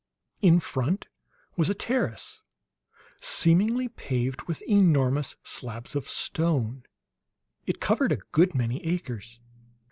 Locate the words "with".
4.47-4.63